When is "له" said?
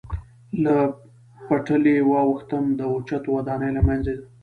0.63-0.75, 3.77-3.81